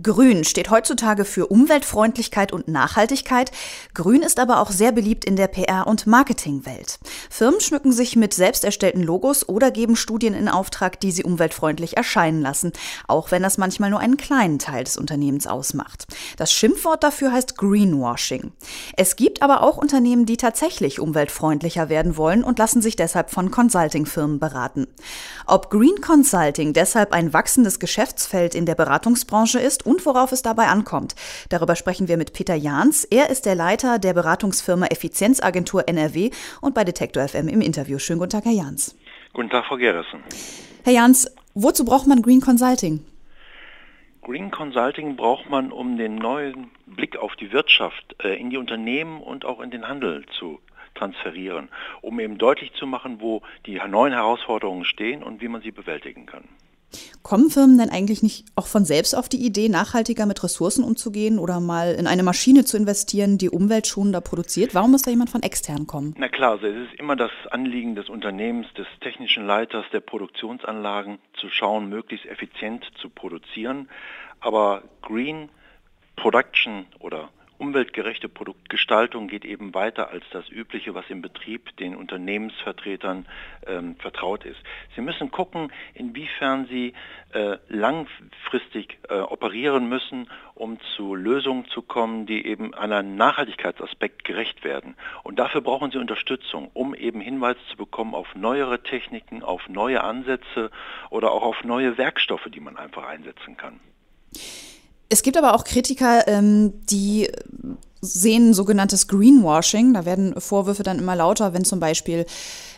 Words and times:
Grün 0.00 0.44
steht 0.44 0.70
heutzutage 0.70 1.24
für 1.24 1.48
Umweltfreundlichkeit 1.48 2.52
und 2.52 2.68
Nachhaltigkeit. 2.68 3.50
Grün 3.94 4.22
ist 4.22 4.38
aber 4.38 4.60
auch 4.60 4.70
sehr 4.70 4.92
beliebt 4.92 5.24
in 5.24 5.34
der 5.34 5.52
PR- 5.52 5.88
und 5.88 6.06
Marketingwelt. 6.06 7.00
Firmen 7.28 7.60
schmücken 7.60 7.90
sich 7.90 8.14
mit 8.14 8.32
selbst 8.32 8.62
erstellten 8.62 9.02
Logos 9.02 9.48
oder 9.48 9.72
geben 9.72 9.96
Studien 9.96 10.34
in 10.34 10.48
Auftrag, 10.48 11.00
die 11.00 11.10
sie 11.10 11.24
umweltfreundlich 11.24 11.96
erscheinen 11.96 12.40
lassen, 12.42 12.72
auch 13.08 13.32
wenn 13.32 13.42
das 13.42 13.58
manchmal 13.58 13.90
nur 13.90 13.98
einen 13.98 14.16
kleinen 14.16 14.60
Teil 14.60 14.84
des 14.84 14.98
Unternehmens 14.98 15.48
ausmacht. 15.48 16.06
Das 16.36 16.52
Schimpfwort 16.52 17.02
dafür 17.02 17.32
heißt 17.32 17.58
Greenwashing. 17.58 18.52
Es 18.96 19.16
gibt 19.16 19.42
aber 19.42 19.64
auch 19.64 19.78
Unternehmen, 19.78 20.26
die 20.26 20.36
tatsächlich 20.36 21.00
umweltfreundlicher 21.00 21.88
werden 21.88 22.16
wollen 22.16 22.44
und 22.44 22.60
lassen 22.60 22.82
sich 22.82 22.94
deshalb 22.94 23.30
von 23.30 23.50
Consulting-Firmen 23.50 24.38
beraten. 24.38 24.86
Ob 25.46 25.70
Green 25.70 26.00
Consulting 26.00 26.72
deshalb 26.72 27.12
ein 27.12 27.32
wachsendes 27.32 27.80
Geschäftsfeld 27.80 28.54
in 28.54 28.64
der 28.64 28.76
Beratungsbranche 28.76 29.58
ist 29.58 29.87
und 29.88 30.04
worauf 30.06 30.32
es 30.32 30.42
dabei 30.42 30.66
ankommt. 30.66 31.14
Darüber 31.48 31.74
sprechen 31.74 32.08
wir 32.08 32.16
mit 32.16 32.34
Peter 32.34 32.54
Jahns. 32.54 33.04
Er 33.04 33.30
ist 33.30 33.46
der 33.46 33.54
Leiter 33.54 33.98
der 33.98 34.12
Beratungsfirma 34.12 34.86
Effizienzagentur 34.86 35.88
NRW 35.88 36.30
und 36.60 36.74
bei 36.74 36.84
Detektor 36.84 37.26
FM 37.26 37.48
im 37.48 37.60
Interview. 37.60 37.98
Schönen 37.98 38.18
guten 38.18 38.30
Tag, 38.30 38.44
Herr 38.44 38.52
Jahns. 38.52 38.96
Guten 39.32 39.50
Tag, 39.50 39.64
Frau 39.66 39.76
Gerrissen. 39.76 40.22
Herr 40.84 40.92
Jahns, 40.92 41.34
wozu 41.54 41.84
braucht 41.84 42.06
man 42.06 42.22
Green 42.22 42.40
Consulting? 42.40 43.04
Green 44.22 44.50
Consulting 44.50 45.16
braucht 45.16 45.48
man, 45.48 45.72
um 45.72 45.96
den 45.96 46.16
neuen 46.16 46.70
Blick 46.84 47.16
auf 47.16 47.34
die 47.36 47.50
Wirtschaft 47.50 48.14
äh, 48.22 48.38
in 48.38 48.50
die 48.50 48.58
Unternehmen 48.58 49.22
und 49.22 49.46
auch 49.46 49.60
in 49.60 49.70
den 49.70 49.88
Handel 49.88 50.26
zu 50.38 50.60
transferieren, 50.94 51.68
um 52.02 52.20
eben 52.20 52.36
deutlich 52.36 52.72
zu 52.74 52.86
machen, 52.86 53.20
wo 53.20 53.40
die 53.64 53.80
neuen 53.88 54.12
Herausforderungen 54.12 54.84
stehen 54.84 55.22
und 55.22 55.40
wie 55.40 55.48
man 55.48 55.62
sie 55.62 55.70
bewältigen 55.70 56.26
kann. 56.26 56.44
Kommen 57.22 57.50
Firmen 57.50 57.78
denn 57.78 57.90
eigentlich 57.90 58.22
nicht 58.22 58.46
auch 58.54 58.66
von 58.66 58.84
selbst 58.84 59.14
auf 59.14 59.28
die 59.28 59.44
Idee, 59.44 59.68
nachhaltiger 59.68 60.26
mit 60.26 60.42
Ressourcen 60.42 60.84
umzugehen 60.84 61.38
oder 61.38 61.60
mal 61.60 61.94
in 61.94 62.06
eine 62.06 62.22
Maschine 62.22 62.64
zu 62.64 62.76
investieren, 62.76 63.38
die 63.38 63.50
umweltschonender 63.50 64.20
produziert? 64.20 64.74
Warum 64.74 64.92
muss 64.92 65.02
da 65.02 65.10
jemand 65.10 65.30
von 65.30 65.42
extern 65.42 65.86
kommen? 65.86 66.14
Na 66.18 66.28
klar, 66.28 66.52
also 66.52 66.66
es 66.66 66.88
ist 66.88 66.98
immer 66.98 67.16
das 67.16 67.30
Anliegen 67.50 67.94
des 67.94 68.08
Unternehmens, 68.08 68.66
des 68.74 68.86
technischen 69.00 69.46
Leiters, 69.46 69.84
der 69.92 70.00
Produktionsanlagen, 70.00 71.18
zu 71.38 71.50
schauen, 71.50 71.88
möglichst 71.88 72.26
effizient 72.26 72.84
zu 73.00 73.10
produzieren. 73.10 73.88
Aber 74.40 74.82
Green 75.02 75.50
Production 76.16 76.86
oder 77.00 77.28
umweltgerechte 77.58 78.28
Produktgestaltung 78.28 79.28
geht 79.28 79.44
eben 79.44 79.74
weiter 79.74 80.10
als 80.10 80.24
das 80.30 80.48
Übliche, 80.48 80.94
was 80.94 81.08
im 81.10 81.22
Betrieb 81.22 81.76
den 81.76 81.94
Unternehmensvertretern 81.94 83.26
ähm, 83.66 83.96
vertraut 83.96 84.44
ist. 84.44 84.58
Sie 84.94 85.00
müssen 85.00 85.30
gucken, 85.30 85.72
inwiefern 85.94 86.66
sie 86.66 86.94
äh, 87.32 87.58
langfristig 87.68 88.98
äh, 89.08 89.18
operieren 89.18 89.88
müssen, 89.88 90.28
um 90.54 90.78
zu 90.96 91.14
Lösungen 91.14 91.66
zu 91.66 91.82
kommen, 91.82 92.26
die 92.26 92.46
eben 92.46 92.74
einem 92.74 93.16
Nachhaltigkeitsaspekt 93.16 94.24
gerecht 94.24 94.64
werden. 94.64 94.96
Und 95.22 95.38
dafür 95.38 95.60
brauchen 95.60 95.90
sie 95.90 95.98
Unterstützung, 95.98 96.70
um 96.74 96.94
eben 96.94 97.20
Hinweise 97.20 97.60
zu 97.70 97.76
bekommen 97.76 98.14
auf 98.14 98.34
neuere 98.34 98.82
Techniken, 98.82 99.42
auf 99.42 99.68
neue 99.68 100.02
Ansätze 100.02 100.70
oder 101.10 101.32
auch 101.32 101.42
auf 101.42 101.64
neue 101.64 101.98
Werkstoffe, 101.98 102.48
die 102.48 102.60
man 102.60 102.76
einfach 102.76 103.06
einsetzen 103.06 103.56
kann. 103.56 103.80
Es 105.08 105.22
gibt 105.22 105.36
aber 105.36 105.54
auch 105.54 105.64
Kritiker, 105.64 106.28
ähm, 106.28 106.74
die 106.90 107.30
sehen 108.00 108.54
sogenanntes 108.54 109.08
Greenwashing. 109.08 109.94
Da 109.94 110.04
werden 110.04 110.40
Vorwürfe 110.40 110.82
dann 110.82 110.98
immer 110.98 111.16
lauter, 111.16 111.54
wenn 111.54 111.64
zum 111.64 111.80
Beispiel 111.80 112.26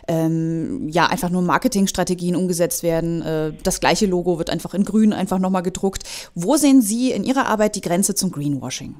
ähm, 0.07 0.89
ja 0.89 1.07
einfach 1.07 1.29
nur 1.29 1.41
Marketingstrategien 1.41 2.35
umgesetzt 2.35 2.83
werden. 2.83 3.21
Äh, 3.21 3.53
das 3.63 3.79
gleiche 3.79 4.05
Logo 4.05 4.37
wird 4.37 4.49
einfach 4.49 4.73
in 4.73 4.85
Grün 4.85 5.13
einfach 5.13 5.39
nochmal 5.39 5.63
gedruckt. 5.63 6.03
Wo 6.33 6.57
sehen 6.57 6.81
Sie 6.81 7.11
in 7.11 7.23
Ihrer 7.23 7.47
Arbeit 7.47 7.75
die 7.75 7.81
Grenze 7.81 8.15
zum 8.15 8.31
Greenwashing? 8.31 8.95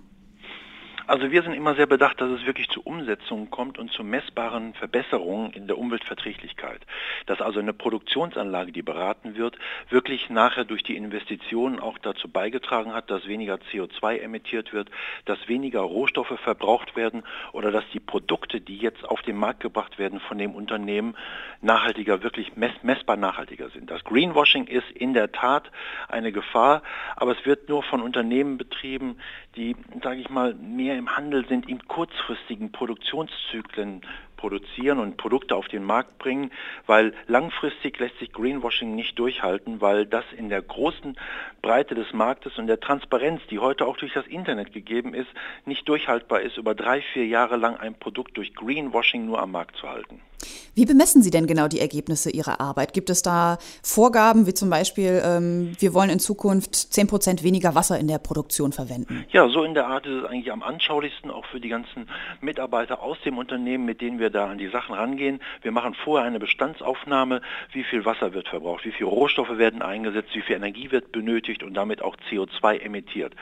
Also 1.11 1.29
wir 1.29 1.43
sind 1.43 1.55
immer 1.55 1.75
sehr 1.75 1.87
bedacht, 1.87 2.21
dass 2.21 2.29
es 2.29 2.45
wirklich 2.45 2.69
zu 2.69 2.83
Umsetzungen 2.83 3.51
kommt 3.51 3.77
und 3.77 3.91
zu 3.91 4.01
messbaren 4.01 4.73
Verbesserungen 4.75 5.51
in 5.51 5.67
der 5.67 5.77
Umweltverträglichkeit. 5.77 6.79
Dass 7.25 7.41
also 7.41 7.59
eine 7.59 7.73
Produktionsanlage, 7.73 8.71
die 8.71 8.81
beraten 8.81 9.35
wird, 9.35 9.57
wirklich 9.89 10.29
nachher 10.29 10.63
durch 10.63 10.83
die 10.83 10.95
Investitionen 10.95 11.81
auch 11.81 11.97
dazu 11.97 12.29
beigetragen 12.29 12.93
hat, 12.93 13.11
dass 13.11 13.27
weniger 13.27 13.55
CO2 13.55 14.19
emittiert 14.19 14.71
wird, 14.71 14.89
dass 15.25 15.49
weniger 15.49 15.81
Rohstoffe 15.81 16.39
verbraucht 16.39 16.95
werden 16.95 17.23
oder 17.51 17.71
dass 17.71 17.83
die 17.91 17.99
Produkte, 17.99 18.61
die 18.61 18.77
jetzt 18.77 19.03
auf 19.03 19.21
den 19.21 19.35
Markt 19.35 19.59
gebracht 19.59 19.99
werden 19.99 20.21
von 20.21 20.37
dem 20.37 20.55
Unternehmen, 20.55 21.17
nachhaltiger, 21.59 22.23
wirklich 22.23 22.55
mess 22.55 22.71
messbar 22.83 23.17
nachhaltiger 23.17 23.69
sind. 23.71 23.91
Das 23.91 24.05
Greenwashing 24.05 24.65
ist 24.65 24.89
in 24.91 25.13
der 25.13 25.33
Tat 25.33 25.71
eine 26.07 26.31
Gefahr, 26.31 26.83
aber 27.17 27.33
es 27.37 27.45
wird 27.45 27.67
nur 27.67 27.83
von 27.83 28.01
Unternehmen 28.01 28.57
betrieben, 28.57 29.17
die, 29.55 29.75
sage 30.03 30.21
ich 30.21 30.29
mal, 30.29 30.53
mehr 30.55 30.97
im 30.97 31.15
Handel 31.15 31.45
sind, 31.47 31.67
in 31.67 31.85
kurzfristigen 31.87 32.71
Produktionszyklen 32.71 34.01
produzieren 34.41 34.97
und 34.97 35.17
Produkte 35.17 35.55
auf 35.55 35.67
den 35.67 35.83
Markt 35.83 36.17
bringen, 36.17 36.51
weil 36.87 37.13
langfristig 37.27 37.99
lässt 37.99 38.17
sich 38.17 38.33
Greenwashing 38.33 38.95
nicht 38.95 39.17
durchhalten, 39.19 39.81
weil 39.81 40.07
das 40.07 40.25
in 40.35 40.49
der 40.49 40.63
großen 40.63 41.15
Breite 41.61 41.93
des 41.93 42.11
Marktes 42.11 42.57
und 42.57 42.65
der 42.65 42.79
Transparenz, 42.79 43.41
die 43.51 43.59
heute 43.59 43.85
auch 43.85 43.97
durch 43.97 44.13
das 44.13 44.25
Internet 44.25 44.73
gegeben 44.73 45.13
ist, 45.13 45.29
nicht 45.65 45.87
durchhaltbar 45.87 46.41
ist, 46.41 46.57
über 46.57 46.73
drei, 46.73 47.03
vier 47.13 47.27
Jahre 47.27 47.55
lang 47.55 47.77
ein 47.77 47.93
Produkt 47.93 48.35
durch 48.35 48.55
Greenwashing 48.55 49.27
nur 49.27 49.39
am 49.39 49.51
Markt 49.51 49.75
zu 49.77 49.87
halten. 49.87 50.19
Wie 50.73 50.85
bemessen 50.85 51.21
Sie 51.21 51.29
denn 51.29 51.47
genau 51.47 51.67
die 51.67 51.79
Ergebnisse 51.79 52.31
Ihrer 52.31 52.59
Arbeit? 52.59 52.93
Gibt 52.93 53.11
es 53.11 53.21
da 53.21 53.59
Vorgaben, 53.83 54.47
wie 54.47 54.55
zum 54.55 54.71
Beispiel, 54.71 55.21
ähm, 55.23 55.75
wir 55.79 55.93
wollen 55.93 56.09
in 56.09 56.19
Zukunft 56.19 56.75
10 56.75 57.07
Prozent 57.07 57.43
weniger 57.43 57.75
Wasser 57.75 57.99
in 57.99 58.07
der 58.07 58.17
Produktion 58.17 58.71
verwenden? 58.71 59.25
Ja, 59.31 59.47
so 59.49 59.63
in 59.63 59.75
der 59.75 59.87
Art 59.87 60.07
ist 60.07 60.23
es 60.23 60.25
eigentlich 60.25 60.51
am 60.51 60.63
anschaulichsten, 60.63 61.29
auch 61.29 61.45
für 61.45 61.59
die 61.59 61.69
ganzen 61.69 62.07
Mitarbeiter 62.41 63.03
aus 63.03 63.17
dem 63.23 63.37
Unternehmen, 63.37 63.85
mit 63.85 64.01
denen 64.01 64.17
wir 64.17 64.30
da 64.31 64.47
an 64.47 64.57
die 64.57 64.67
Sachen 64.67 64.95
rangehen. 64.95 65.39
Wir 65.61 65.71
machen 65.71 65.93
vorher 65.93 66.27
eine 66.27 66.39
Bestandsaufnahme, 66.39 67.41
wie 67.71 67.83
viel 67.83 68.05
Wasser 68.05 68.33
wird 68.33 68.47
verbraucht, 68.47 68.85
wie 68.85 68.91
viele 68.91 69.09
Rohstoffe 69.09 69.57
werden 69.57 69.81
eingesetzt, 69.81 70.29
wie 70.33 70.41
viel 70.41 70.55
Energie 70.55 70.91
wird 70.91 71.11
benötigt 71.11 71.63
und 71.63 71.73
damit 71.73 72.01
auch 72.01 72.15
CO2 72.29 72.79
emittiert. 72.79 73.33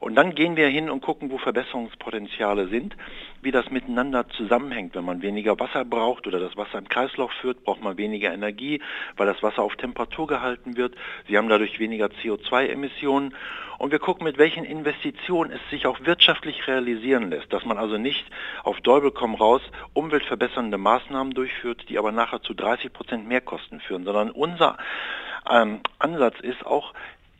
Und 0.00 0.14
dann 0.14 0.34
gehen 0.34 0.56
wir 0.56 0.68
hin 0.68 0.90
und 0.90 1.00
gucken, 1.00 1.30
wo 1.30 1.38
Verbesserungspotenziale 1.38 2.68
sind, 2.68 2.96
wie 3.44 3.50
das 3.50 3.70
miteinander 3.70 4.28
zusammenhängt. 4.28 4.94
Wenn 4.94 5.04
man 5.04 5.22
weniger 5.22 5.58
Wasser 5.60 5.84
braucht 5.84 6.26
oder 6.26 6.40
das 6.40 6.56
Wasser 6.56 6.78
im 6.78 6.88
Kreislauf 6.88 7.30
führt, 7.40 7.64
braucht 7.64 7.82
man 7.82 7.96
weniger 7.96 8.32
Energie, 8.32 8.80
weil 9.16 9.26
das 9.26 9.42
Wasser 9.42 9.62
auf 9.62 9.76
Temperatur 9.76 10.26
gehalten 10.26 10.76
wird. 10.76 10.94
Sie 11.28 11.36
haben 11.36 11.48
dadurch 11.48 11.78
weniger 11.78 12.06
CO2-Emissionen. 12.06 13.34
Und 13.78 13.90
wir 13.90 13.98
gucken, 13.98 14.24
mit 14.24 14.38
welchen 14.38 14.64
Investitionen 14.64 15.50
es 15.50 15.60
sich 15.70 15.86
auch 15.86 15.98
wirtschaftlich 16.00 16.66
realisieren 16.68 17.30
lässt, 17.30 17.52
dass 17.52 17.64
man 17.64 17.76
also 17.76 17.98
nicht 17.98 18.24
auf 18.62 18.80
Däubel 18.80 19.10
komm 19.10 19.34
raus 19.34 19.62
umweltverbessernde 19.92 20.78
Maßnahmen 20.78 21.34
durchführt, 21.34 21.84
die 21.88 21.98
aber 21.98 22.12
nachher 22.12 22.40
zu 22.40 22.54
30 22.54 22.92
Prozent 22.92 23.26
mehr 23.26 23.40
Kosten 23.40 23.80
führen, 23.80 24.04
sondern 24.04 24.30
unser 24.30 24.78
ähm, 25.50 25.80
Ansatz 25.98 26.38
ist 26.40 26.64
auch, 26.64 26.94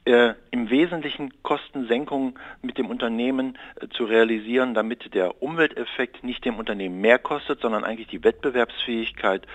äh, 0.05 0.35
im 0.51 0.71
Wesentlichen 0.71 1.33
Kostensenkungen 1.43 2.39
mit 2.63 2.79
dem 2.79 2.91
Unternehmen 2.91 3.59
äh, 3.77 3.89
zu 3.89 4.05
realisieren, 4.05 4.75
damit 4.75 5.15
der 5.15 5.43
Umwelteffekt 5.43 6.25
nicht 6.25 6.45
dem 6.45 6.59
Unternehmen 6.59 7.01
mehr 7.01 7.19
kostet, 7.19 7.61
sondern 7.61 7.85
eigentlich 7.85 8.09
die 8.09 8.23
Wettbewerbsfähigkeit 8.23 9.47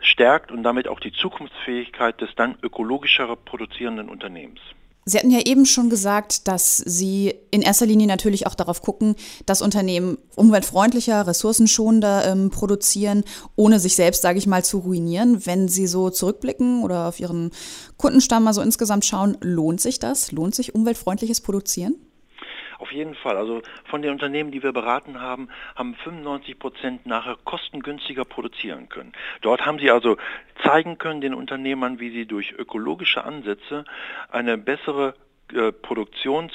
stärkt 0.00 0.50
und 0.50 0.62
damit 0.62 0.88
auch 0.88 1.00
die 1.00 1.12
Zukunftsfähigkeit 1.12 2.20
des 2.20 2.34
dann 2.36 2.56
ökologischer 2.62 3.36
produzierenden 3.36 4.08
Unternehmens. 4.08 4.60
Sie 5.08 5.16
hatten 5.16 5.30
ja 5.30 5.40
eben 5.40 5.64
schon 5.64 5.88
gesagt, 5.88 6.48
dass 6.48 6.76
Sie 6.76 7.34
in 7.50 7.62
erster 7.62 7.86
Linie 7.86 8.06
natürlich 8.06 8.46
auch 8.46 8.54
darauf 8.54 8.82
gucken, 8.82 9.14
dass 9.46 9.62
Unternehmen 9.62 10.18
umweltfreundlicher, 10.36 11.26
ressourcenschonender 11.26 12.26
ähm, 12.26 12.50
produzieren, 12.50 13.24
ohne 13.56 13.80
sich 13.80 13.96
selbst, 13.96 14.20
sage 14.20 14.38
ich 14.38 14.46
mal, 14.46 14.64
zu 14.64 14.78
ruinieren. 14.78 15.46
Wenn 15.46 15.68
Sie 15.68 15.86
so 15.86 16.10
zurückblicken 16.10 16.82
oder 16.82 17.08
auf 17.08 17.20
Ihren 17.20 17.52
Kundenstamm 17.96 18.44
mal 18.44 18.52
so 18.52 18.60
insgesamt 18.60 19.06
schauen, 19.06 19.38
lohnt 19.40 19.80
sich 19.80 19.98
das? 19.98 20.30
Lohnt 20.30 20.54
sich 20.54 20.74
umweltfreundliches 20.74 21.40
Produzieren? 21.40 21.96
Auf 22.88 22.92
jeden 22.94 23.14
Fall. 23.16 23.36
Also 23.36 23.60
von 23.84 24.00
den 24.00 24.12
Unternehmen, 24.12 24.50
die 24.50 24.62
wir 24.62 24.72
beraten 24.72 25.20
haben, 25.20 25.50
haben 25.76 25.94
95 25.94 26.58
Prozent 26.58 27.04
nachher 27.04 27.36
kostengünstiger 27.44 28.24
produzieren 28.24 28.88
können. 28.88 29.12
Dort 29.42 29.66
haben 29.66 29.78
sie 29.78 29.90
also 29.90 30.16
zeigen 30.62 30.96
können 30.96 31.20
den 31.20 31.34
Unternehmern, 31.34 32.00
wie 32.00 32.08
sie 32.08 32.24
durch 32.24 32.52
ökologische 32.52 33.24
Ansätze 33.24 33.84
eine 34.30 34.56
bessere 34.56 35.12
äh, 35.52 35.70
Produktions 35.70 36.52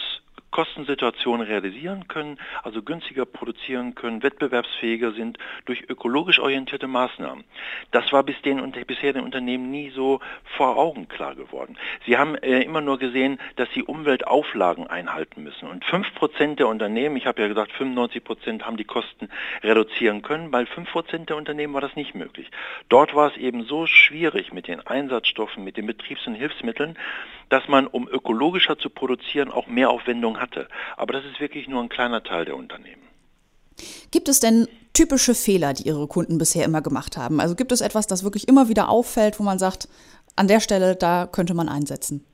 Kostensituationen 0.53 1.45
realisieren 1.47 2.07
können, 2.07 2.37
also 2.61 2.83
günstiger 2.83 3.25
produzieren 3.25 3.95
können, 3.95 4.21
wettbewerbsfähiger 4.21 5.11
sind 5.11 5.39
durch 5.65 5.89
ökologisch 5.89 6.39
orientierte 6.39 6.87
Maßnahmen. 6.87 7.43
Das 7.89 8.13
war 8.13 8.21
bis 8.23 8.39
den, 8.43 8.71
bisher 8.85 9.13
den 9.13 9.23
Unternehmen 9.23 9.71
nie 9.71 9.89
so 9.89 10.19
vor 10.55 10.77
Augen 10.77 11.07
klar 11.07 11.33
geworden. 11.33 11.75
Sie 12.05 12.17
haben 12.17 12.35
äh, 12.35 12.61
immer 12.61 12.81
nur 12.81 12.99
gesehen, 12.99 13.39
dass 13.55 13.67
sie 13.73 13.81
Umweltauflagen 13.81 14.85
einhalten 14.85 15.41
müssen. 15.43 15.67
Und 15.67 15.83
5% 15.85 16.55
der 16.55 16.67
Unternehmen, 16.67 17.17
ich 17.17 17.25
habe 17.25 17.41
ja 17.41 17.47
gesagt, 17.47 17.71
95% 17.71 18.61
haben 18.61 18.77
die 18.77 18.83
Kosten 18.83 19.29
reduzieren 19.63 20.21
können, 20.21 20.51
bei 20.51 20.63
5% 20.63 21.25
der 21.25 21.35
Unternehmen 21.35 21.73
war 21.73 21.81
das 21.81 21.95
nicht 21.95 22.13
möglich. 22.13 22.51
Dort 22.89 23.15
war 23.15 23.31
es 23.31 23.37
eben 23.37 23.63
so 23.63 23.87
schwierig 23.87 24.53
mit 24.53 24.67
den 24.67 24.85
Einsatzstoffen, 24.85 25.63
mit 25.63 25.77
den 25.77 25.87
Betriebs- 25.87 26.27
und 26.27 26.35
Hilfsmitteln, 26.35 26.95
dass 27.53 27.67
man, 27.67 27.85
um 27.85 28.07
ökologischer 28.07 28.79
zu 28.79 28.89
produzieren, 28.89 29.51
auch 29.51 29.67
mehr 29.67 29.91
Aufwendung 29.91 30.39
hatte. 30.39 30.67
Aber 30.97 31.13
das 31.13 31.23
ist 31.23 31.39
wirklich 31.39 31.67
nur 31.67 31.83
ein 31.83 31.89
kleiner 31.89 32.23
Teil 32.23 32.45
der 32.45 32.57
Unternehmen. 32.57 33.03
Gibt 34.09 34.27
es 34.27 34.39
denn 34.39 34.67
typische 34.93 35.35
Fehler, 35.35 35.73
die 35.73 35.83
Ihre 35.83 36.07
Kunden 36.07 36.39
bisher 36.39 36.65
immer 36.65 36.81
gemacht 36.81 37.15
haben? 37.15 37.39
Also 37.39 37.53
gibt 37.53 37.71
es 37.71 37.81
etwas, 37.81 38.07
das 38.07 38.23
wirklich 38.23 38.47
immer 38.47 38.69
wieder 38.69 38.89
auffällt, 38.89 39.39
wo 39.39 39.43
man 39.43 39.59
sagt, 39.59 39.87
an 40.35 40.47
der 40.47 40.61
Stelle, 40.61 40.95
da 40.95 41.27
könnte 41.27 41.53
man 41.53 41.69
einsetzen? 41.69 42.25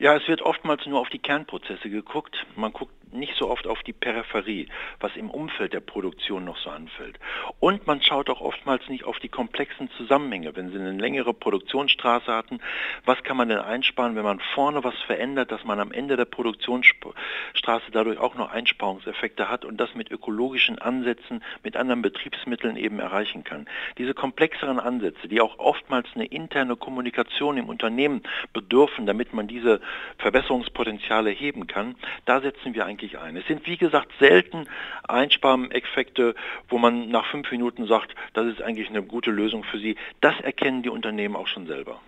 Ja, 0.00 0.14
es 0.14 0.28
wird 0.28 0.42
oftmals 0.42 0.86
nur 0.86 1.00
auf 1.00 1.08
die 1.08 1.18
Kernprozesse 1.18 1.90
geguckt. 1.90 2.46
Man 2.54 2.72
guckt 2.72 2.92
nicht 3.12 3.34
so 3.36 3.50
oft 3.50 3.66
auf 3.66 3.82
die 3.82 3.92
Peripherie, 3.92 4.68
was 5.00 5.16
im 5.16 5.30
Umfeld 5.30 5.72
der 5.72 5.80
Produktion 5.80 6.44
noch 6.44 6.58
so 6.58 6.70
anfällt. 6.70 7.18
Und 7.58 7.86
man 7.86 8.02
schaut 8.02 8.30
auch 8.30 8.40
oftmals 8.40 8.88
nicht 8.88 9.04
auf 9.04 9.18
die 9.18 9.28
komplexen 9.28 9.90
Zusammenhänge. 9.96 10.54
Wenn 10.54 10.70
Sie 10.70 10.78
eine 10.78 10.92
längere 10.92 11.34
Produktionsstraße 11.34 12.32
hatten, 12.32 12.60
was 13.04 13.22
kann 13.22 13.36
man 13.36 13.48
denn 13.48 13.58
einsparen, 13.58 14.16
wenn 14.16 14.24
man 14.24 14.40
vorne 14.54 14.84
was 14.84 14.94
verändert, 15.06 15.50
dass 15.50 15.64
man 15.64 15.80
am 15.80 15.92
Ende 15.92 16.16
der 16.16 16.26
Produktionsstraße 16.26 17.90
dadurch 17.90 18.18
auch 18.18 18.34
noch 18.34 18.50
Einsparungseffekte 18.50 19.48
hat 19.48 19.64
und 19.64 19.78
das 19.78 19.94
mit 19.94 20.10
ökologischen 20.10 20.78
Ansätzen, 20.78 21.42
mit 21.64 21.76
anderen 21.76 22.02
Betriebsmitteln 22.02 22.76
eben 22.76 23.00
erreichen 23.00 23.44
kann. 23.44 23.66
Diese 23.96 24.14
komplexeren 24.14 24.78
Ansätze, 24.78 25.28
die 25.28 25.40
auch 25.40 25.58
oftmals 25.58 26.06
eine 26.14 26.26
interne 26.26 26.76
Kommunikation 26.76 27.56
im 27.56 27.68
Unternehmen 27.68 28.22
bedürfen, 28.52 29.06
damit 29.06 29.32
man 29.32 29.48
diese 29.48 29.80
Verbesserungspotenziale 30.18 31.30
heben 31.30 31.66
kann, 31.66 31.96
da 32.24 32.40
setzen 32.40 32.74
wir 32.74 32.86
eigentlich 32.86 33.18
ein. 33.18 33.36
Es 33.36 33.46
sind 33.46 33.66
wie 33.66 33.76
gesagt 33.76 34.08
selten 34.18 34.66
Einspareffekte, 35.06 36.34
wo 36.68 36.78
man 36.78 37.08
nach 37.10 37.26
fünf 37.30 37.50
Minuten 37.50 37.86
sagt, 37.86 38.14
das 38.34 38.46
ist 38.46 38.62
eigentlich 38.62 38.88
eine 38.88 39.02
gute 39.02 39.30
Lösung 39.30 39.64
für 39.64 39.78
Sie. 39.78 39.96
Das 40.20 40.38
erkennen 40.40 40.82
die 40.82 40.90
Unternehmen 40.90 41.36
auch 41.36 41.46
schon 41.46 41.66
selber. 41.66 42.00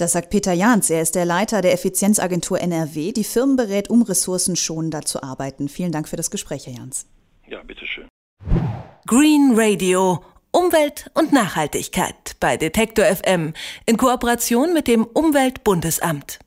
Das 0.00 0.12
sagt 0.12 0.30
Peter 0.30 0.54
Jahns. 0.54 0.88
Er 0.88 1.02
ist 1.02 1.14
der 1.14 1.26
Leiter 1.26 1.60
der 1.60 1.74
Effizienzagentur 1.74 2.58
NRW, 2.58 3.12
die 3.12 3.24
Firmen 3.24 3.56
berät, 3.56 3.90
um 3.90 4.00
ressourcenschonender 4.00 5.02
zu 5.02 5.22
arbeiten. 5.22 5.68
Vielen 5.68 5.92
Dank 5.92 6.08
für 6.08 6.16
das 6.16 6.30
Gespräch, 6.30 6.66
Herr 6.66 6.74
Jahns. 6.74 7.06
Ja, 7.46 7.62
bitteschön. 7.62 8.08
Green 9.06 9.52
Radio. 9.54 10.24
Umwelt 10.52 11.10
und 11.14 11.32
Nachhaltigkeit 11.32 12.34
bei 12.40 12.56
Detektor 12.56 13.04
FM 13.04 13.52
in 13.86 13.96
Kooperation 13.96 14.72
mit 14.72 14.88
dem 14.88 15.04
Umweltbundesamt. 15.04 16.40